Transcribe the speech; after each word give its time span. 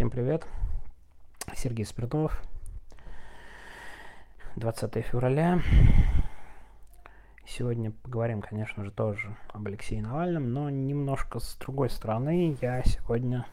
Всем 0.00 0.08
привет. 0.08 0.46
Сергей 1.54 1.84
Спиртов. 1.84 2.42
20 4.56 4.94
февраля. 5.04 5.60
Сегодня 7.46 7.90
поговорим, 7.90 8.40
конечно 8.40 8.82
же, 8.82 8.92
тоже 8.92 9.36
об 9.52 9.66
Алексее 9.66 10.00
Навальном, 10.00 10.54
но 10.54 10.70
немножко 10.70 11.38
с 11.38 11.54
другой 11.56 11.90
стороны. 11.90 12.56
Я 12.62 12.82
сегодня 12.82 13.46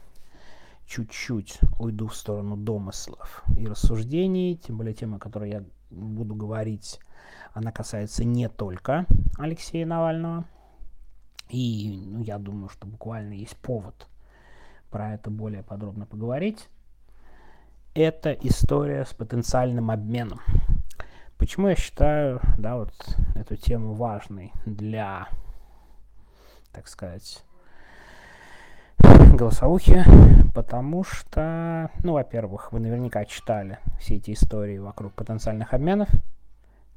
чуть-чуть 0.86 1.60
уйду 1.78 2.08
в 2.08 2.16
сторону 2.16 2.56
домыслов 2.56 3.44
и 3.58 3.66
рассуждений, 3.66 4.56
тем 4.56 4.78
более 4.78 4.94
тема, 4.94 5.18
о 5.18 5.20
которой 5.20 5.50
я 5.50 5.64
буду 5.90 6.34
говорить, 6.34 6.98
она 7.52 7.72
касается 7.72 8.24
не 8.24 8.48
только 8.48 9.04
Алексея 9.36 9.84
Навального. 9.84 10.46
И 11.50 12.04
ну, 12.06 12.22
я 12.22 12.38
думаю, 12.38 12.70
что 12.70 12.86
буквально 12.86 13.34
есть 13.34 13.58
повод 13.58 14.08
про 14.90 15.14
это 15.14 15.30
более 15.30 15.62
подробно 15.62 16.06
поговорить. 16.06 16.68
Это 17.94 18.32
история 18.32 19.04
с 19.04 19.12
потенциальным 19.14 19.90
обменом. 19.90 20.40
Почему 21.36 21.68
я 21.68 21.76
считаю, 21.76 22.40
да, 22.58 22.76
вот 22.76 22.92
эту 23.34 23.56
тему 23.56 23.94
важной 23.94 24.52
для, 24.66 25.28
так 26.72 26.88
сказать, 26.88 27.44
голосовухи? 28.98 30.04
Потому 30.54 31.04
что, 31.04 31.90
ну, 32.02 32.14
во-первых, 32.14 32.72
вы 32.72 32.80
наверняка 32.80 33.24
читали 33.24 33.78
все 34.00 34.16
эти 34.16 34.32
истории 34.32 34.78
вокруг 34.78 35.12
потенциальных 35.12 35.72
обменов, 35.74 36.08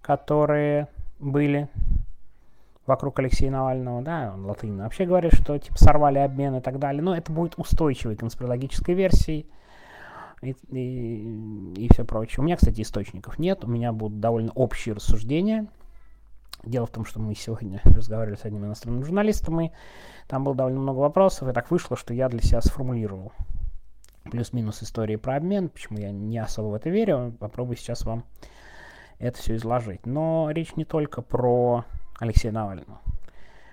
которые 0.02 0.88
были 1.20 1.70
вокруг 2.92 3.20
Алексея 3.20 3.52
Навального, 3.52 4.02
да, 4.02 4.32
он 4.34 4.46
латынь 4.46 4.78
вообще 4.78 5.06
говорит, 5.06 5.34
что 5.34 5.58
типа 5.58 5.78
сорвали 5.78 6.20
обмен 6.20 6.58
и 6.58 6.62
так 6.62 6.78
далее, 6.78 7.02
но 7.02 7.16
это 7.16 7.32
будет 7.32 7.54
устойчивой 7.58 8.18
конспирологической 8.18 8.94
версией 8.94 9.50
и, 10.42 10.56
и, 10.70 11.74
и 11.86 11.94
все 11.94 12.04
прочее. 12.04 12.40
У 12.40 12.44
меня, 12.44 12.58
кстати, 12.58 12.82
источников 12.82 13.40
нет, 13.40 13.64
у 13.64 13.68
меня 13.68 13.94
будут 13.94 14.20
довольно 14.20 14.52
общие 14.52 14.94
рассуждения. 14.94 15.68
Дело 16.64 16.86
в 16.86 16.92
том, 16.92 17.06
что 17.06 17.20
мы 17.22 17.34
сегодня 17.34 17.80
разговаривали 17.86 18.36
с 18.36 18.44
одним 18.44 18.66
иностранным 18.66 19.06
журналистом, 19.06 19.62
и 19.62 19.72
там 20.28 20.44
было 20.44 20.54
довольно 20.54 20.82
много 20.82 21.00
вопросов, 21.00 21.48
и 21.48 21.54
так 21.54 21.72
вышло, 21.72 21.96
что 21.96 22.14
я 22.14 22.28
для 22.28 22.42
себя 22.42 22.62
сформулировал 22.62 23.32
плюс-минус 24.30 24.84
истории 24.84 25.16
про 25.16 25.38
обмен, 25.38 25.70
почему 25.70 25.98
я 25.98 26.12
не 26.12 26.38
особо 26.38 26.68
в 26.68 26.74
это 26.74 26.90
верю, 26.90 27.34
попробую 27.40 27.78
сейчас 27.78 28.06
вам 28.06 28.26
это 29.18 29.38
все 29.38 29.56
изложить. 29.56 30.06
Но 30.06 30.50
речь 30.52 30.76
не 30.76 30.84
только 30.84 31.22
про 31.22 31.86
Алексея 32.22 32.52
Навального. 32.52 33.02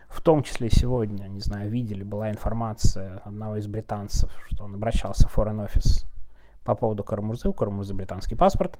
В 0.08 0.22
том 0.22 0.42
числе 0.42 0.70
сегодня, 0.70 1.24
не 1.24 1.40
знаю, 1.40 1.70
видели, 1.70 2.02
была 2.02 2.30
информация 2.30 3.18
одного 3.18 3.56
из 3.56 3.66
британцев, 3.66 4.32
что 4.48 4.64
он 4.64 4.74
обращался 4.74 5.28
в 5.28 5.36
Foreign 5.36 5.68
Office 5.68 6.06
по 6.64 6.74
поводу 6.74 7.04
Карамурзы, 7.04 7.50
у 7.50 7.52
Карамурзы 7.52 7.92
британский 7.92 8.36
паспорт, 8.36 8.78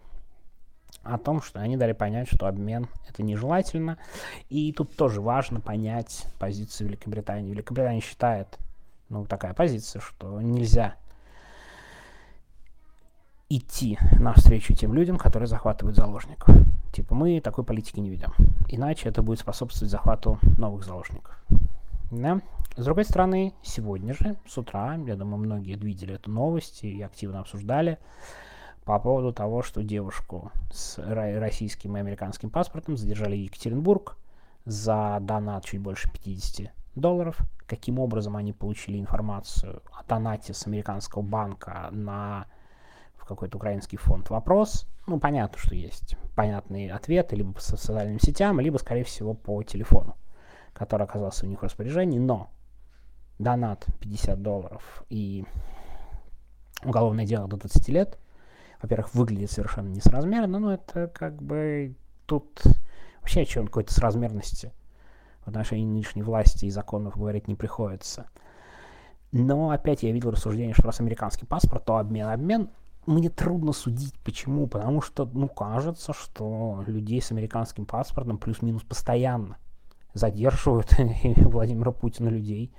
о 1.02 1.18
том, 1.18 1.42
что 1.42 1.60
они 1.60 1.76
дали 1.76 1.92
понять, 1.92 2.28
что 2.32 2.46
обмен 2.46 2.88
это 3.10 3.22
нежелательно. 3.22 3.98
И 4.48 4.72
тут 4.72 4.96
тоже 4.96 5.20
важно 5.20 5.60
понять 5.60 6.26
позицию 6.38 6.88
Великобритании. 6.88 7.50
Великобритания 7.50 8.00
считает, 8.00 8.58
ну, 9.10 9.26
такая 9.26 9.52
позиция, 9.52 10.00
что 10.00 10.40
нельзя 10.40 10.94
идти 13.50 13.98
навстречу 14.18 14.72
тем 14.72 14.94
людям, 14.94 15.18
которые 15.18 15.46
захватывают 15.46 15.94
заложников. 15.94 16.56
Типа 16.90 17.14
мы 17.14 17.38
такой 17.42 17.64
политики 17.64 18.00
не 18.00 18.08
ведем. 18.08 18.32
Иначе 18.68 19.08
это 19.08 19.22
будет 19.22 19.40
способствовать 19.40 19.90
захвату 19.90 20.38
новых 20.58 20.84
заложников. 20.84 21.34
Да? 22.10 22.40
С 22.76 22.84
другой 22.84 23.04
стороны, 23.04 23.54
сегодня 23.62 24.14
же, 24.14 24.36
с 24.46 24.56
утра, 24.58 24.94
я 25.06 25.16
думаю, 25.16 25.38
многие 25.38 25.74
видели 25.74 26.14
эту 26.14 26.30
новость 26.30 26.84
и 26.84 27.02
активно 27.02 27.40
обсуждали 27.40 27.98
по 28.84 28.98
поводу 28.98 29.32
того, 29.32 29.62
что 29.62 29.82
девушку 29.82 30.52
с 30.70 30.98
российским 30.98 31.96
и 31.96 32.00
американским 32.00 32.50
паспортом 32.50 32.96
задержали 32.96 33.36
в 33.36 33.40
Екатеринбург 33.40 34.16
за 34.64 35.18
донат 35.20 35.64
чуть 35.64 35.80
больше 35.80 36.10
50 36.12 36.70
долларов. 36.94 37.38
Каким 37.66 37.98
образом 37.98 38.36
они 38.36 38.52
получили 38.52 38.98
информацию 38.98 39.82
о 39.92 40.04
донате 40.04 40.54
с 40.54 40.66
американского 40.66 41.22
банка 41.22 41.88
на 41.90 42.46
какой-то 43.28 43.58
украинский 43.58 43.98
фонд. 43.98 44.30
Вопрос, 44.30 44.86
ну, 45.06 45.20
понятно, 45.20 45.58
что 45.58 45.74
есть 45.74 46.16
понятные 46.34 46.92
ответы 46.92 47.36
либо 47.36 47.52
по 47.52 47.60
социальным 47.60 48.18
сетям, 48.18 48.58
либо, 48.60 48.78
скорее 48.78 49.04
всего, 49.04 49.34
по 49.34 49.62
телефону, 49.62 50.16
который 50.72 51.04
оказался 51.04 51.46
у 51.46 51.48
них 51.48 51.60
в 51.60 51.64
распоряжении, 51.64 52.18
но 52.18 52.50
донат 53.38 53.86
50 54.00 54.42
долларов 54.42 55.04
и 55.08 55.44
уголовное 56.84 57.26
дело 57.26 57.46
до 57.48 57.56
20 57.56 57.88
лет, 57.88 58.18
во-первых, 58.82 59.14
выглядит 59.14 59.50
совершенно 59.50 59.88
несоразмерно, 59.88 60.58
но 60.58 60.74
это 60.74 61.08
как 61.08 61.42
бы 61.42 61.94
тут 62.26 62.62
вообще 63.20 63.42
о 63.42 63.46
чем 63.46 63.66
какой-то 63.66 63.92
соразмерности 63.92 64.72
в 65.44 65.48
отношении 65.48 65.84
нынешней 65.84 66.22
власти 66.22 66.66
и 66.66 66.70
законов 66.70 67.16
говорить 67.16 67.48
не 67.48 67.54
приходится. 67.54 68.28
Но 69.32 69.70
опять 69.70 70.02
я 70.02 70.12
видел 70.12 70.30
рассуждение, 70.30 70.74
что 70.74 70.84
раз 70.84 71.00
американский 71.00 71.44
паспорт, 71.44 71.84
то 71.84 71.98
обмен, 71.98 72.28
обмен 72.28 72.70
мне 73.08 73.30
трудно 73.30 73.72
судить. 73.72 74.14
Почему? 74.20 74.66
Потому 74.66 75.00
что, 75.00 75.24
ну, 75.32 75.48
кажется, 75.48 76.12
что 76.12 76.84
людей 76.86 77.20
с 77.20 77.32
американским 77.32 77.86
паспортом 77.86 78.38
плюс-минус 78.38 78.82
постоянно 78.82 79.56
задерживают 80.14 80.94
Владимира 81.36 81.90
Путина 81.90 82.28
людей 82.28 82.72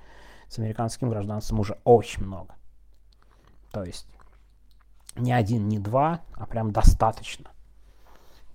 с 0.48 0.58
американским 0.58 1.10
гражданством 1.10 1.60
уже 1.60 1.78
очень 1.84 2.24
много. 2.24 2.54
То 3.72 3.84
есть 3.84 4.06
не 5.16 5.32
один, 5.32 5.68
не 5.68 5.78
два, 5.78 6.20
а 6.34 6.46
прям 6.46 6.70
достаточно. 6.70 7.50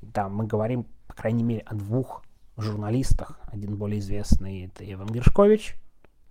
Да, 0.01 0.29
мы 0.29 0.45
говорим, 0.45 0.85
по 1.07 1.13
крайней 1.13 1.43
мере, 1.43 1.61
о 1.61 1.75
двух 1.75 2.23
журналистах. 2.57 3.39
Один 3.47 3.75
более 3.75 3.99
известный 3.99 4.65
это 4.65 4.89
Иван 4.91 5.07
Гершкович 5.07 5.75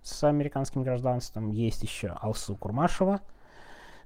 с 0.01 0.23
американским 0.23 0.83
гражданством. 0.83 1.49
Есть 1.51 1.83
еще 1.83 2.09
Алсу 2.09 2.55
Курмашева– 2.55 3.21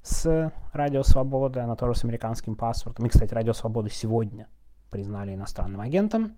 с 0.01 0.51
Радио 0.73 1.03
Свобода, 1.03 1.63
она 1.63 1.75
тоже 1.75 1.99
с 1.99 2.03
американским 2.03 2.55
паспортом. 2.55 3.05
И, 3.05 3.09
кстати, 3.09 3.33
Радио 3.33 3.53
Свобода 3.53 3.89
сегодня 3.89 4.47
признали 4.89 5.33
иностранным 5.33 5.81
агентом. 5.81 6.35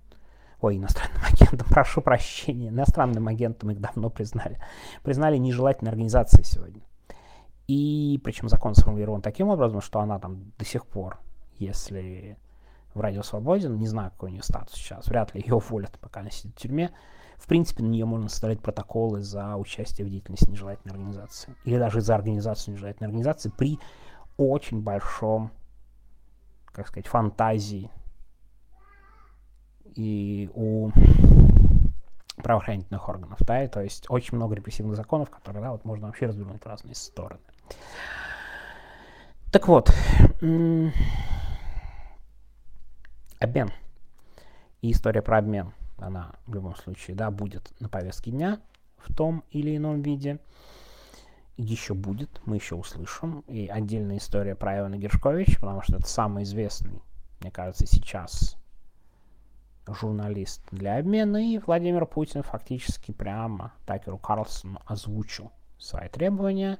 Ой, 0.59 0.77
иностранным 0.77 1.21
агентом, 1.31 1.67
прошу 1.69 2.01
прощения, 2.01 2.69
иностранным 2.69 3.27
агентом 3.27 3.71
их 3.71 3.79
давно 3.79 4.09
признали. 4.09 4.59
Признали 5.03 5.37
нежелательной 5.37 5.91
организацией 5.91 6.43
сегодня. 6.43 6.81
И 7.67 8.19
причем 8.23 8.49
закон 8.49 8.75
сформулирован 8.75 9.21
таким 9.21 9.47
образом, 9.47 9.81
что 9.81 9.99
она 9.99 10.19
там 10.19 10.51
до 10.57 10.65
сих 10.65 10.85
пор, 10.85 11.19
если 11.57 12.37
в 12.93 13.01
Радио 13.01 13.23
Свободен, 13.23 13.77
не 13.77 13.87
знаю, 13.87 14.11
какой 14.11 14.29
у 14.29 14.33
нее 14.33 14.43
статус 14.43 14.75
сейчас, 14.75 15.07
вряд 15.07 15.33
ли 15.33 15.41
ее 15.41 15.55
уволят, 15.55 15.97
пока 15.99 16.21
она 16.21 16.29
сидит 16.29 16.55
в 16.55 16.59
тюрьме, 16.59 16.91
в 17.37 17.47
принципе, 17.47 17.81
на 17.83 17.87
нее 17.87 18.05
можно 18.05 18.29
составлять 18.29 18.61
протоколы 18.61 19.21
за 19.21 19.55
участие 19.55 20.05
в 20.05 20.09
деятельности 20.11 20.49
нежелательной 20.49 20.93
организации. 20.93 21.55
Или 21.65 21.79
даже 21.79 22.01
за 22.01 22.13
организацию 22.13 22.75
нежелательной 22.75 23.07
организации 23.07 23.49
при 23.49 23.79
очень 24.37 24.81
большом, 24.81 25.51
как 26.67 26.87
сказать, 26.87 27.07
фантазии 27.07 27.89
и 29.95 30.51
у 30.53 30.91
правоохранительных 32.37 33.07
органов, 33.09 33.39
да, 33.41 33.63
и, 33.63 33.67
то 33.67 33.81
есть 33.81 34.05
очень 34.09 34.35
много 34.35 34.55
репрессивных 34.55 34.95
законов, 34.95 35.29
которые, 35.29 35.63
да, 35.63 35.71
вот 35.71 35.85
можно 35.85 36.07
вообще 36.07 36.27
развернуть 36.27 36.63
в 36.63 36.65
разные 36.67 36.95
стороны. 36.95 37.41
Так 39.51 39.67
вот, 39.67 39.91
обмен 43.41 43.71
и 44.81 44.91
история 44.91 45.21
про 45.21 45.39
обмен– 45.39 45.73
она 46.01 46.31
в 46.47 46.53
любом 46.53 46.75
случае, 46.75 47.15
да, 47.15 47.31
будет 47.31 47.71
на 47.79 47.87
повестке 47.87 48.31
дня 48.31 48.59
в 48.97 49.13
том 49.13 49.43
или 49.51 49.77
ином 49.77 50.01
виде. 50.01 50.39
Еще 51.57 51.93
будет, 51.93 52.41
мы 52.45 52.55
еще 52.55 52.75
услышим. 52.75 53.41
И 53.47 53.67
отдельная 53.67 54.17
история 54.17 54.55
про 54.55 54.79
Ивана 54.79 54.97
Гершковича, 54.97 55.59
потому 55.59 55.81
что 55.81 55.97
это 55.97 56.07
самый 56.07 56.43
известный, 56.43 57.01
мне 57.39 57.51
кажется, 57.51 57.85
сейчас 57.85 58.57
журналист 59.87 60.63
для 60.71 60.97
обмена. 60.97 61.37
И 61.37 61.59
Владимир 61.59 62.05
Путин 62.05 62.41
фактически 62.41 63.11
прямо 63.11 63.73
Такеру 63.85 64.17
Карлсону 64.17 64.81
озвучил 64.85 65.51
свои 65.77 66.07
требования, 66.09 66.79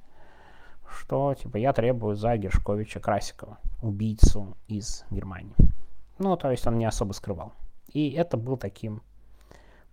что 0.90 1.36
типа 1.36 1.57
я 1.57 1.74
требую 1.74 2.16
за 2.16 2.38
Гершковича 2.38 3.00
Красикова, 3.00 3.60
убийцу 3.81 4.57
из 4.68 5.06
Германии. 5.12 5.56
Ну, 6.21 6.38
то 6.38 6.51
есть 6.51 6.68
он 6.68 6.77
не 6.77 6.85
особо 6.85 7.13
скрывал. 7.13 7.51
И 7.88 8.12
это 8.12 8.38
был 8.38 8.56
таким 8.56 9.01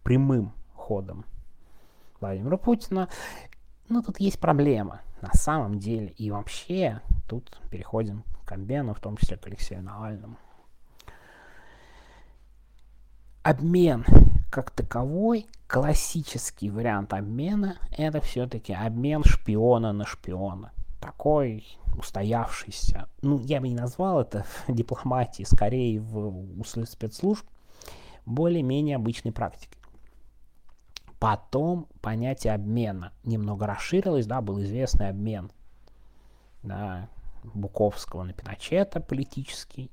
прямым 0.02 0.52
ходом 0.74 1.24
Владимира 2.20 2.58
Путина. 2.58 3.08
Но 3.88 4.02
тут 4.02 4.20
есть 4.20 4.38
проблема 4.38 5.00
на 5.22 5.32
самом 5.32 5.78
деле. 5.78 6.08
И 6.18 6.30
вообще 6.30 7.00
тут 7.26 7.58
переходим 7.70 8.24
к 8.44 8.52
обмену, 8.52 8.92
в 8.92 9.00
том 9.00 9.16
числе 9.16 9.38
к 9.38 9.46
Алексею 9.46 9.82
Навальному. 9.82 10.36
Обмен 13.42 14.04
как 14.50 14.70
таковой, 14.70 15.46
классический 15.66 16.68
вариант 16.68 17.14
обмена, 17.14 17.78
это 17.90 18.20
все-таки 18.20 18.74
обмен 18.74 19.24
шпиона 19.24 19.94
на 19.94 20.04
шпиона. 20.04 20.72
Такой 21.00 21.64
устоявшийся, 21.96 23.08
ну, 23.22 23.38
я 23.40 23.60
бы 23.60 23.68
не 23.68 23.74
назвал 23.74 24.20
это 24.20 24.44
в 24.66 24.74
дипломатии, 24.74 25.44
скорее 25.44 26.00
в 26.00 26.60
условии 26.60 26.86
спецслужб, 26.86 27.46
более-менее 28.26 28.96
обычной 28.96 29.32
практикой. 29.32 29.78
Потом 31.18 31.88
понятие 32.00 32.54
обмена 32.54 33.12
немного 33.24 33.66
расширилось, 33.66 34.26
да, 34.26 34.40
был 34.40 34.62
известный 34.62 35.08
обмен 35.08 35.50
да, 36.62 37.08
Буковского 37.42 38.22
на 38.22 38.32
Пиночета 38.32 39.00
политический. 39.00 39.90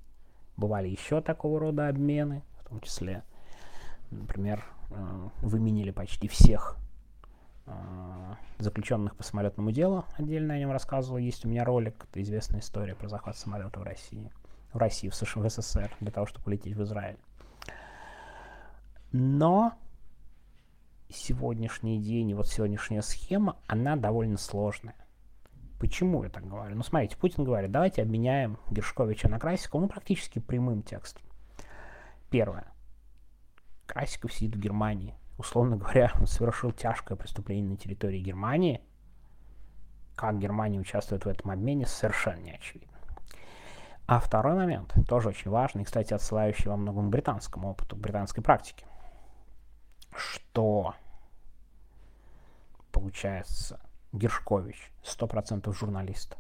Бывали 0.56 0.88
еще 0.88 1.22
такого 1.22 1.60
рода 1.60 1.88
обмены, 1.88 2.44
в 2.60 2.70
том 2.70 2.80
числе, 2.82 3.24
например, 4.12 4.64
э, 4.92 5.30
выменили 5.42 5.92
почти 5.92 6.28
всех 6.28 6.78
заключенных 8.58 9.16
по 9.16 9.24
самолетному 9.24 9.72
делу. 9.72 10.06
Отдельно 10.18 10.54
о 10.54 10.60
нем 10.60 10.72
рассказывал. 10.72 11.18
Есть 11.18 11.46
у 11.46 11.50
меня 11.50 11.64
ролик, 11.64 12.06
это 12.10 12.22
известная 12.22 12.60
история 12.60 12.96
про 12.96 13.08
захват 13.08 13.38
самолета 13.38 13.80
в 13.80 13.84
России. 13.84 14.32
В 14.72 14.78
России, 14.78 15.10
в 15.10 15.16
США, 15.16 15.42
в 15.42 15.50
СССР, 15.50 15.92
для 16.00 16.12
того, 16.12 16.26
чтобы 16.26 16.46
полететь 16.46 16.76
в 16.76 16.84
Израиль. 16.84 17.18
Но 19.12 19.74
сегодняшний 21.10 22.02
день 22.02 22.32
и 22.32 22.34
вот 22.34 22.48
сегодняшняя 22.48 23.02
схема, 23.02 23.58
она 23.68 23.96
довольно 23.96 24.38
сложная. 24.38 24.96
Почему 25.80 26.24
я 26.24 26.30
так 26.30 26.48
говорю? 26.48 26.76
Ну, 26.76 26.84
смотрите, 26.84 27.18
Путин 27.18 27.44
говорит, 27.44 27.72
давайте 27.72 28.02
обменяем 28.02 28.58
Гершковича 28.70 29.30
на 29.30 29.40
Красикова, 29.40 29.82
ну, 29.82 29.88
практически 29.88 30.40
прямым 30.40 30.84
текстом. 30.84 31.24
Первое. 32.30 32.66
Красиков 33.86 34.34
сидит 34.34 34.56
в 34.56 34.60
Германии. 34.60 35.16
Условно 35.38 35.78
говоря, 35.78 36.12
он 36.20 36.28
совершил 36.28 36.72
тяжкое 36.72 37.18
преступление 37.18 37.70
на 37.70 37.78
территории 37.78 38.20
Германии. 38.20 38.82
Как 40.16 40.40
Германия 40.40 40.80
участвует 40.80 41.26
в 41.26 41.28
этом 41.28 41.52
обмене, 41.52 41.86
совершенно 41.86 42.42
не 42.42 42.54
очевидно. 42.54 42.98
А 44.08 44.20
второй 44.20 44.56
момент, 44.56 44.94
тоже 45.08 45.30
очень 45.30 45.52
важный, 45.52 45.84
кстати, 45.84 46.14
отсылающий 46.14 46.70
во 46.70 46.78
многом 46.78 47.10
британскому 47.10 47.72
опыту, 47.72 47.96
британской 47.96 48.44
практике 48.44 48.86
что 50.16 50.96
получается 52.92 53.80
Гершкович, 54.14 54.92
100% 55.04 55.72
журналист. 55.74 56.38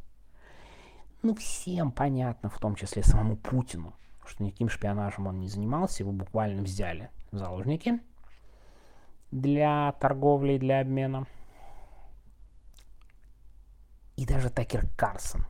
Ну, 1.21 1.35
всем 1.35 1.91
понятно, 1.91 2.49
в 2.49 2.59
том 2.59 2.75
числе 2.75 3.03
самому 3.03 3.35
Путину, 3.35 3.93
что 4.25 4.43
никаким 4.43 4.69
шпионажем 4.69 5.27
он 5.27 5.39
не 5.39 5.47
занимался, 5.47 6.03
его 6.03 6.11
буквально 6.11 6.61
взяли 6.61 7.09
в 7.31 7.37
заложники 7.37 7.99
для 9.35 9.91
торговли 9.99 10.57
для 10.57 10.79
обмена. 10.79 11.27
И 14.15 14.25
даже 14.25 14.49
Такер 14.49 14.87
Карсон 14.95 15.45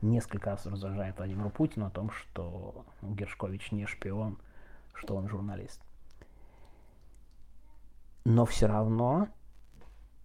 несколько 0.00 0.50
раз 0.50 0.64
раздражает 0.64 1.16
Владимиру 1.18 1.50
Путину 1.50 1.86
о 1.86 1.90
том, 1.90 2.10
что 2.10 2.86
Гершкович 3.02 3.72
не 3.72 3.86
шпион, 3.86 4.38
что 4.94 5.16
он 5.16 5.28
журналист. 5.28 5.82
Но 8.24 8.46
все 8.46 8.66
равно, 8.66 9.28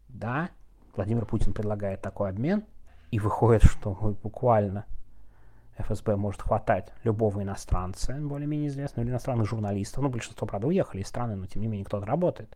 да, 0.07 0.51
Владимир 0.95 1.25
Путин 1.25 1.53
предлагает 1.53 2.01
такой 2.01 2.29
обмен, 2.29 2.65
и 3.09 3.19
выходит, 3.19 3.63
что 3.63 3.93
буквально 4.23 4.85
ФСБ 5.79 6.17
может 6.17 6.43
хватать 6.43 6.93
любого 7.03 7.41
иностранца, 7.41 8.13
более-менее 8.13 8.67
известного, 8.67 9.03
или 9.03 9.11
иностранных 9.11 9.49
журналистов, 9.49 10.03
ну, 10.03 10.09
большинство, 10.09 10.45
правда, 10.45 10.67
уехали 10.67 11.01
из 11.01 11.07
страны, 11.07 11.35
но 11.35 11.47
тем 11.47 11.63
не 11.63 11.67
менее 11.67 11.85
кто-то 11.85 12.05
работает, 12.05 12.55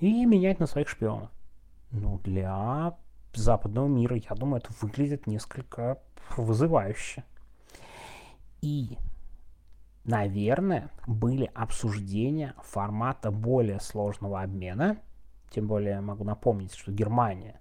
и 0.00 0.24
менять 0.26 0.60
на 0.60 0.66
своих 0.66 0.88
шпионов. 0.88 1.30
Ну, 1.90 2.18
для 2.24 2.96
западного 3.34 3.88
мира, 3.88 4.16
я 4.16 4.34
думаю, 4.34 4.62
это 4.62 4.72
выглядит 4.80 5.26
несколько 5.26 5.98
вызывающе. 6.36 7.24
И 8.60 8.98
наверное, 10.04 10.90
были 11.06 11.50
обсуждения 11.54 12.54
формата 12.62 13.30
более 13.30 13.80
сложного 13.80 14.42
обмена. 14.42 14.98
Тем 15.50 15.66
более 15.66 16.00
могу 16.00 16.24
напомнить, 16.24 16.74
что 16.74 16.92
Германия 16.92 17.60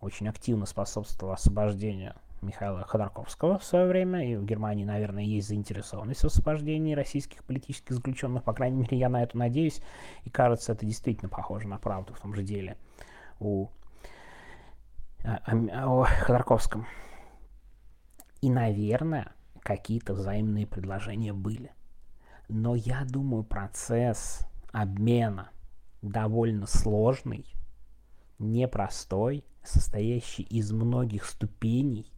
очень 0.00 0.28
активно 0.28 0.66
способствовала 0.66 1.34
освобождению 1.34 2.14
Михаила 2.42 2.84
Ходорковского 2.84 3.58
в 3.58 3.64
свое 3.64 3.86
время, 3.86 4.26
и 4.26 4.36
в 4.36 4.44
Германии, 4.44 4.84
наверное, 4.84 5.22
есть 5.22 5.48
заинтересованность 5.48 6.22
в 6.22 6.26
освобождении 6.26 6.94
российских 6.94 7.44
политических 7.44 7.94
заключенных, 7.94 8.44
по 8.44 8.52
крайней 8.52 8.78
мере, 8.82 8.98
я 8.98 9.08
на 9.08 9.22
это 9.22 9.38
надеюсь, 9.38 9.80
и 10.24 10.30
кажется, 10.30 10.72
это 10.72 10.84
действительно 10.84 11.28
похоже 11.28 11.68
на 11.68 11.78
правду 11.78 12.14
в 12.14 12.20
том 12.20 12.34
же 12.34 12.42
деле 12.42 12.76
у 13.38 13.68
о, 15.24 16.02
о 16.02 16.04
Ходорковском. 16.04 16.86
И, 18.40 18.50
наверное, 18.50 19.32
какие-то 19.60 20.14
взаимные 20.14 20.66
предложения 20.66 21.32
были. 21.32 21.72
Но 22.48 22.74
я 22.74 23.04
думаю, 23.04 23.44
процесс 23.44 24.40
обмена 24.72 25.50
довольно 26.02 26.66
сложный, 26.66 27.46
непростой, 28.38 29.44
состоящий 29.62 30.42
из 30.42 30.72
многих 30.72 31.24
ступеней. 31.24 32.11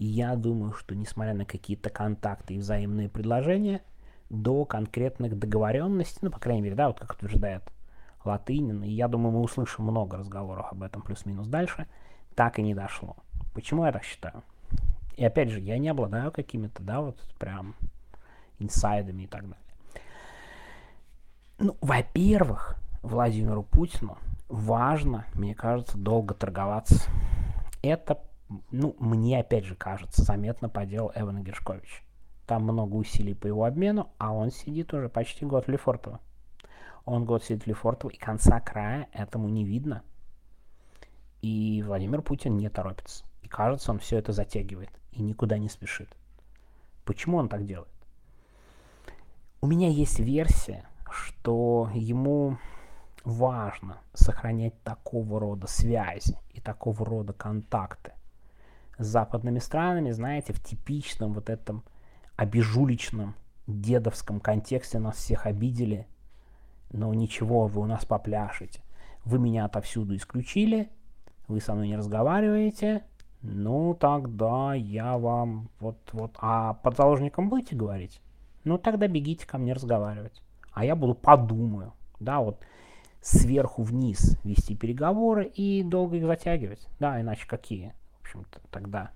Я 0.00 0.36
думаю, 0.36 0.74
что 0.74 0.94
несмотря 0.94 1.34
на 1.34 1.44
какие-то 1.44 1.90
контакты 1.90 2.54
и 2.54 2.58
взаимные 2.58 3.08
предложения, 3.08 3.82
до 4.30 4.64
конкретных 4.64 5.36
договоренностей, 5.36 6.20
ну, 6.22 6.30
по 6.30 6.38
крайней 6.38 6.62
мере, 6.62 6.76
да, 6.76 6.86
вот 6.86 7.00
как 7.00 7.14
утверждает 7.14 7.64
Латынин, 8.24 8.84
и 8.84 8.90
я 8.90 9.08
думаю, 9.08 9.32
мы 9.32 9.40
услышим 9.40 9.86
много 9.86 10.16
разговоров 10.16 10.66
об 10.70 10.84
этом 10.84 11.02
плюс-минус 11.02 11.48
дальше, 11.48 11.88
так 12.36 12.60
и 12.60 12.62
не 12.62 12.74
дошло. 12.74 13.16
Почему 13.54 13.86
я 13.86 13.92
так 13.92 14.04
считаю? 14.04 14.44
И 15.16 15.24
опять 15.24 15.50
же, 15.50 15.58
я 15.58 15.78
не 15.78 15.88
обладаю 15.88 16.30
какими-то, 16.30 16.80
да, 16.80 17.00
вот 17.00 17.18
прям 17.40 17.74
инсайдами 18.60 19.24
и 19.24 19.26
так 19.26 19.42
далее. 19.42 19.56
Ну, 21.58 21.76
во-первых, 21.80 22.76
Владимиру 23.02 23.64
Путину 23.64 24.16
важно, 24.48 25.26
мне 25.34 25.56
кажется, 25.56 25.98
долго 25.98 26.34
торговаться. 26.34 27.10
Это, 27.82 28.20
ну, 28.70 28.96
мне 28.98 29.38
опять 29.38 29.64
же 29.64 29.74
кажется, 29.74 30.22
заметно 30.22 30.68
по 30.68 30.86
делу 30.86 31.12
Эвана 31.14 31.40
Гершковича. 31.40 32.02
Там 32.46 32.62
много 32.62 32.94
усилий 32.96 33.34
по 33.34 33.46
его 33.46 33.64
обмену, 33.64 34.10
а 34.18 34.32
он 34.32 34.50
сидит 34.50 34.94
уже 34.94 35.08
почти 35.08 35.44
год 35.44 35.68
в. 35.68 36.20
Он 37.04 37.24
год 37.24 37.44
сидит 37.44 37.64
в 37.64 37.66
и 38.08 38.16
конца 38.16 38.60
края 38.60 39.08
этому 39.12 39.48
не 39.48 39.64
видно. 39.64 40.02
И 41.42 41.82
Владимир 41.86 42.22
Путин 42.22 42.56
не 42.56 42.68
торопится. 42.68 43.24
И 43.42 43.48
кажется, 43.48 43.92
он 43.92 43.98
все 43.98 44.16
это 44.18 44.32
затягивает 44.32 44.90
и 45.12 45.22
никуда 45.22 45.58
не 45.58 45.68
спешит. 45.68 46.08
Почему 47.04 47.36
он 47.36 47.48
так 47.48 47.66
делает? 47.66 47.88
У 49.60 49.66
меня 49.66 49.88
есть 49.88 50.18
версия, 50.18 50.86
что 51.10 51.90
ему 51.94 52.58
важно 53.24 53.98
сохранять 54.14 54.80
такого 54.82 55.38
рода 55.38 55.66
связи 55.66 56.38
и 56.50 56.60
такого 56.60 57.04
рода 57.04 57.32
контакты 57.32 58.12
с 58.98 59.06
западными 59.06 59.58
странами, 59.58 60.10
знаете, 60.10 60.52
в 60.52 60.62
типичном 60.62 61.32
вот 61.32 61.50
этом 61.50 61.84
обижуличном 62.36 63.34
дедовском 63.66 64.40
контексте 64.40 64.98
нас 64.98 65.16
всех 65.16 65.46
обидели, 65.46 66.06
но 66.90 67.12
ничего, 67.14 67.66
вы 67.66 67.82
у 67.82 67.86
нас 67.86 68.04
попляшете. 68.04 68.82
Вы 69.24 69.38
меня 69.38 69.64
отовсюду 69.64 70.16
исключили, 70.16 70.90
вы 71.48 71.60
со 71.60 71.74
мной 71.74 71.88
не 71.88 71.96
разговариваете, 71.96 73.04
ну 73.42 73.94
тогда 73.94 74.74
я 74.74 75.16
вам 75.16 75.68
вот, 75.80 75.98
вот, 76.12 76.36
а 76.38 76.74
под 76.74 76.96
заложником 76.96 77.48
будете 77.48 77.76
говорить? 77.76 78.20
Ну 78.64 78.78
тогда 78.78 79.06
бегите 79.06 79.46
ко 79.46 79.58
мне 79.58 79.72
разговаривать. 79.72 80.42
А 80.72 80.84
я 80.84 80.96
буду 80.96 81.14
подумаю, 81.14 81.92
да, 82.20 82.40
вот 82.40 82.60
сверху 83.20 83.82
вниз 83.82 84.38
вести 84.44 84.74
переговоры 84.74 85.44
и 85.44 85.82
долго 85.82 86.16
их 86.16 86.26
затягивать. 86.26 86.86
Да, 86.98 87.20
иначе 87.20 87.46
какие? 87.46 87.94
Общем-то, 88.28 88.60
тогда 88.70 89.12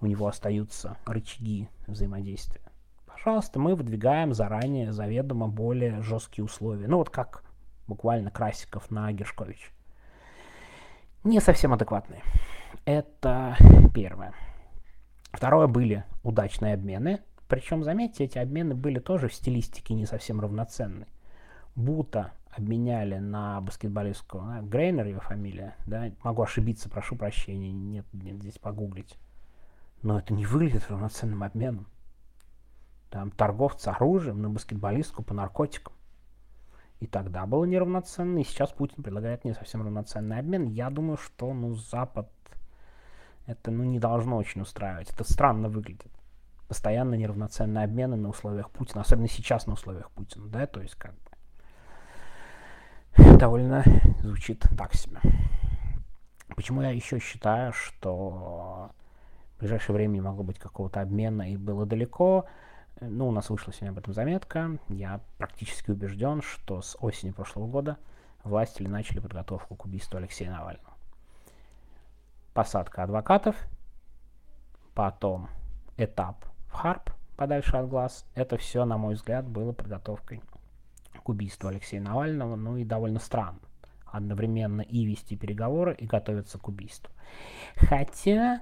у 0.00 0.06
него 0.06 0.28
остаются 0.28 0.96
рычаги 1.06 1.68
взаимодействия. 1.88 2.60
Пожалуйста, 3.04 3.58
мы 3.58 3.74
выдвигаем 3.74 4.32
заранее 4.32 4.92
заведомо 4.92 5.48
более 5.48 6.02
жесткие 6.02 6.44
условия. 6.44 6.86
Ну 6.86 6.98
вот 6.98 7.10
как 7.10 7.42
буквально 7.88 8.30
Красиков 8.30 8.92
на 8.92 9.10
Гершкович. 9.12 9.72
Не 11.24 11.40
совсем 11.40 11.72
адекватные. 11.72 12.22
Это 12.84 13.56
первое. 13.92 14.34
Второе 15.32 15.66
были 15.66 16.04
удачные 16.22 16.74
обмены. 16.74 17.22
Причем, 17.48 17.82
заметьте, 17.82 18.22
эти 18.22 18.38
обмены 18.38 18.76
были 18.76 19.00
тоже 19.00 19.26
в 19.26 19.34
стилистике 19.34 19.94
не 19.94 20.06
совсем 20.06 20.40
равноценны. 20.40 21.06
Бута 21.74 22.30
обменяли 22.56 23.18
на 23.18 23.60
баскетболистского, 23.60 24.60
Грейнер 24.62 25.06
его 25.06 25.20
фамилия, 25.20 25.76
да, 25.86 26.12
могу 26.22 26.42
ошибиться, 26.42 26.88
прошу 26.88 27.16
прощения, 27.16 27.72
нет, 27.72 28.06
нет, 28.12 28.36
здесь 28.36 28.58
погуглить. 28.58 29.18
Но 30.02 30.18
это 30.18 30.34
не 30.34 30.46
выглядит 30.46 30.88
равноценным 30.88 31.42
обменом. 31.42 31.86
Там 33.10 33.30
торговцы 33.30 33.88
оружием 33.88 34.42
на 34.42 34.50
баскетболистку 34.50 35.22
по 35.22 35.34
наркотикам. 35.34 35.94
И 37.00 37.06
тогда 37.06 37.46
было 37.46 37.64
неравноценно, 37.64 38.38
и 38.38 38.44
сейчас 38.44 38.72
Путин 38.72 39.02
предлагает 39.02 39.44
не 39.44 39.54
совсем 39.54 39.82
равноценный 39.82 40.38
обмен. 40.38 40.68
Я 40.68 40.90
думаю, 40.90 41.16
что 41.16 41.52
ну, 41.52 41.74
Запад 41.74 42.28
Это, 43.46 43.70
ну, 43.70 43.84
не 43.84 43.98
должно 43.98 44.36
очень 44.36 44.62
устраивать. 44.62 45.10
Это 45.10 45.24
странно 45.24 45.68
выглядит. 45.68 46.10
Постоянно 46.68 47.14
неравноценные 47.14 47.84
обмены 47.84 48.16
на 48.16 48.30
условиях 48.30 48.70
Путина, 48.70 49.02
особенно 49.02 49.28
сейчас 49.28 49.66
на 49.66 49.74
условиях 49.74 50.10
Путина, 50.12 50.46
да, 50.48 50.66
то 50.66 50.80
есть 50.80 50.94
как 50.94 51.14
довольно 53.36 53.84
звучит 54.22 54.64
так 54.76 54.94
себе. 54.94 55.20
Почему 56.56 56.82
я 56.82 56.90
еще 56.90 57.18
считаю, 57.18 57.72
что 57.72 58.90
в 59.56 59.60
ближайшее 59.60 59.94
время 59.94 60.14
не 60.14 60.20
могло 60.20 60.44
быть 60.44 60.58
какого-то 60.58 61.00
обмена 61.00 61.50
и 61.50 61.56
было 61.56 61.84
далеко? 61.84 62.46
Ну, 63.00 63.28
у 63.28 63.32
нас 63.32 63.50
вышла 63.50 63.72
сегодня 63.72 63.90
об 63.90 63.98
этом 63.98 64.14
заметка. 64.14 64.78
Я 64.88 65.20
практически 65.38 65.90
убежден, 65.90 66.42
что 66.42 66.80
с 66.80 66.96
осени 67.00 67.32
прошлого 67.32 67.66
года 67.66 67.98
власти 68.44 68.82
начали 68.82 69.18
подготовку 69.18 69.74
к 69.74 69.84
убийству 69.84 70.16
Алексея 70.16 70.50
Навального. 70.50 70.94
Посадка 72.52 73.02
адвокатов, 73.02 73.56
потом 74.94 75.48
этап 75.96 76.44
в 76.68 76.72
Харп, 76.74 77.10
подальше 77.36 77.76
от 77.76 77.88
глаз. 77.88 78.24
Это 78.34 78.56
все, 78.58 78.84
на 78.84 78.96
мой 78.96 79.14
взгляд, 79.14 79.44
было 79.44 79.72
подготовкой 79.72 80.40
к 81.24 81.28
убийству 81.30 81.68
Алексея 81.68 82.00
Навального, 82.00 82.54
ну 82.54 82.76
и 82.76 82.84
довольно 82.84 83.18
странно. 83.18 83.58
Одновременно 84.04 84.82
и 84.82 85.04
вести 85.04 85.36
переговоры, 85.36 85.94
и 85.94 86.06
готовиться 86.06 86.58
к 86.58 86.68
убийству. 86.68 87.12
Хотя 87.74 88.60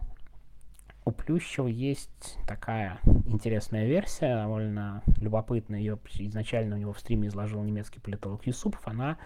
у 1.04 1.10
Плющева 1.10 1.66
есть 1.66 2.38
такая 2.46 3.00
интересная 3.26 3.86
версия, 3.86 4.36
довольно 4.36 5.02
любопытная. 5.20 5.80
Ее 5.80 5.98
изначально 6.14 6.76
у 6.76 6.78
него 6.78 6.92
в 6.92 7.00
стриме 7.00 7.28
изложил 7.28 7.62
немецкий 7.62 8.00
политолог 8.00 8.46
Юсупов. 8.46 8.86
Она 8.86 9.18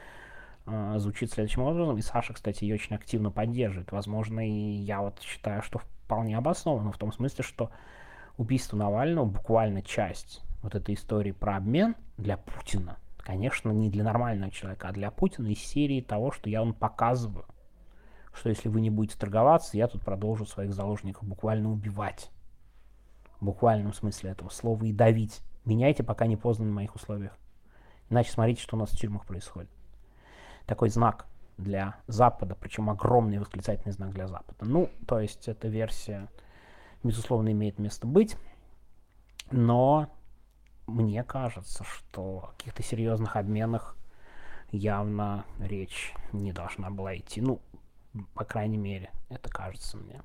э, 0.65 0.95
звучит 0.97 1.31
следующим 1.31 1.63
образом. 1.63 1.99
И 1.99 2.03
Саша, 2.03 2.33
кстати, 2.33 2.65
ее 2.65 2.75
очень 2.75 2.97
активно 2.97 3.31
поддерживает. 3.31 3.93
Возможно, 3.93 4.41
и 4.41 4.51
я 4.51 5.03
вот 5.03 5.21
считаю, 5.21 5.63
что 5.63 5.79
вполне 5.79 6.39
обоснованно, 6.39 6.91
в 6.91 6.99
том 6.99 7.13
смысле, 7.13 7.45
что 7.45 7.71
убийство 8.39 8.77
Навального 8.77 9.27
буквально 9.27 9.83
часть 9.83 10.43
вот 10.63 10.75
этой 10.75 10.95
истории 10.95 11.33
про 11.33 11.57
обмен 11.57 11.95
для 12.17 12.39
Путина 12.39 12.97
конечно, 13.27 13.73
не 13.73 13.91
для 13.91 14.05
нормального 14.05 14.53
человека, 14.53 14.89
а 14.89 14.93
для 14.93 15.11
Путина 15.11 15.49
из 15.49 15.59
серии 15.59 16.01
того, 16.01 16.31
что 16.31 16.49
я 16.49 16.61
вам 16.61 16.73
показываю, 16.73 17.45
что 18.33 18.51
если 18.51 18.69
вы 18.69 18.81
не 18.81 18.89
будете 18.89 19.19
торговаться, 19.19 19.77
я 19.77 19.89
тут 19.89 20.05
продолжу 20.05 20.47
своих 20.47 20.73
заложников 20.73 21.27
буквально 21.27 21.73
убивать. 21.73 22.31
В 23.41 23.47
буквальном 23.47 23.93
смысле 23.93 24.31
этого 24.31 24.49
слова 24.49 24.85
и 24.85 24.93
давить. 24.93 25.41
Меняйте, 25.65 26.05
пока 26.05 26.27
не 26.29 26.37
поздно 26.37 26.67
на 26.67 26.73
моих 26.73 26.95
условиях. 26.95 27.37
Иначе 28.11 28.31
смотрите, 28.31 28.63
что 28.63 28.77
у 28.77 28.79
нас 28.79 28.91
в 28.91 28.97
тюрьмах 28.97 29.27
происходит. 29.27 29.71
Такой 30.65 30.89
знак 30.91 31.27
для 31.59 31.97
Запада, 32.07 32.55
причем 32.55 32.91
огромный 32.91 33.41
восклицательный 33.41 33.93
знак 33.93 34.13
для 34.13 34.29
Запада. 34.29 34.65
Ну, 34.65 34.89
то 35.09 35.19
есть 35.19 35.49
эта 35.49 35.67
версия, 35.67 36.29
безусловно, 37.03 37.51
имеет 37.51 37.81
место 37.81 38.07
быть, 38.07 38.37
но 39.51 40.16
мне 40.87 41.23
кажется, 41.25 41.85
что 41.85 42.23
о 42.23 42.47
каких-то 42.57 42.83
серьезных 42.83 43.37
обменах 43.37 43.97
явно 44.73 45.45
речь 45.59 46.13
не 46.33 46.53
должна 46.53 46.91
была 46.91 47.17
идти. 47.17 47.41
Ну, 47.41 47.61
по 48.35 48.45
крайней 48.45 48.79
мере, 48.79 49.11
это 49.29 49.51
кажется 49.51 49.97
мне. 49.97 50.23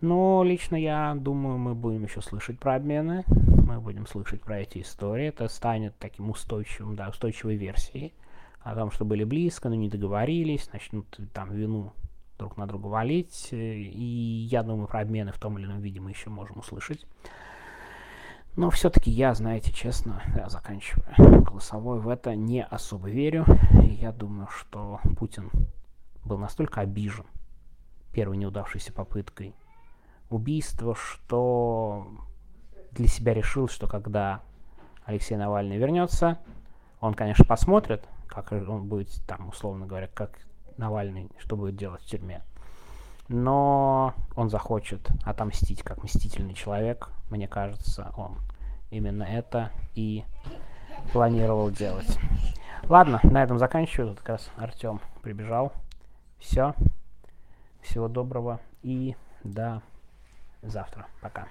Но 0.00 0.42
лично 0.42 0.76
я 0.76 1.14
думаю, 1.16 1.58
мы 1.58 1.74
будем 1.74 2.04
еще 2.04 2.20
слышать 2.22 2.58
про 2.58 2.74
обмены, 2.74 3.24
мы 3.28 3.80
будем 3.80 4.06
слышать 4.06 4.42
про 4.42 4.60
эти 4.60 4.80
истории. 4.82 5.28
Это 5.28 5.48
станет 5.48 5.96
таким 5.98 6.28
устойчивым, 6.28 6.96
да, 6.96 7.08
устойчивой 7.08 7.56
версией 7.56 8.12
о 8.60 8.74
том, 8.74 8.90
что 8.90 9.04
были 9.04 9.24
близко, 9.24 9.68
но 9.68 9.74
не 9.74 9.88
договорились, 9.88 10.72
начнут 10.72 11.06
там 11.32 11.52
вину 11.52 11.92
друг 12.38 12.56
на 12.56 12.66
друга 12.66 12.86
валить. 12.86 13.48
И 13.52 14.48
я 14.50 14.62
думаю, 14.62 14.88
про 14.88 15.00
обмены 15.00 15.32
в 15.32 15.38
том 15.38 15.58
или 15.58 15.66
ином 15.66 15.80
виде 15.80 16.00
мы 16.00 16.10
еще 16.10 16.30
можем 16.30 16.58
услышать. 16.58 17.06
Но 18.54 18.68
все-таки 18.70 19.10
я, 19.10 19.32
знаете, 19.34 19.72
честно, 19.72 20.22
я 20.36 20.48
заканчиваю 20.50 21.42
голосовой, 21.42 22.00
в 22.00 22.08
это 22.08 22.34
не 22.34 22.62
особо 22.62 23.08
верю. 23.08 23.46
Я 23.82 24.12
думаю, 24.12 24.46
что 24.48 25.00
Путин 25.16 25.50
был 26.24 26.36
настолько 26.36 26.82
обижен 26.82 27.24
первой 28.12 28.36
неудавшейся 28.36 28.92
попыткой 28.92 29.54
убийства, 30.28 30.94
что 30.94 32.08
для 32.90 33.08
себя 33.08 33.32
решил, 33.32 33.68
что 33.68 33.86
когда 33.86 34.42
Алексей 35.06 35.36
Навальный 35.36 35.78
вернется, 35.78 36.38
он, 37.00 37.14
конечно, 37.14 37.46
посмотрит, 37.46 38.06
как 38.26 38.52
он 38.52 38.86
будет 38.86 39.08
там, 39.26 39.48
условно 39.48 39.86
говоря, 39.86 40.08
как 40.08 40.38
Навальный, 40.76 41.30
что 41.38 41.56
будет 41.56 41.76
делать 41.76 42.02
в 42.02 42.06
тюрьме 42.06 42.42
но 43.28 44.14
он 44.36 44.50
захочет 44.50 45.08
отомстить 45.24 45.82
как 45.82 46.02
мстительный 46.02 46.54
человек, 46.54 47.08
мне 47.30 47.48
кажется, 47.48 48.12
он 48.16 48.36
именно 48.90 49.22
это 49.24 49.70
и 49.94 50.24
планировал 51.12 51.70
делать. 51.70 52.18
Ладно, 52.88 53.20
на 53.22 53.42
этом 53.42 53.58
заканчиваю. 53.58 54.10
Тут 54.10 54.18
как 54.18 54.28
раз 54.28 54.50
Артем 54.56 55.00
прибежал. 55.22 55.72
Все. 56.38 56.74
Всего 57.80 58.08
доброго 58.08 58.60
и 58.82 59.16
до 59.44 59.82
завтра. 60.62 61.06
Пока. 61.20 61.46